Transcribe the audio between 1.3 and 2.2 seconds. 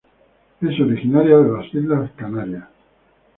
de las islas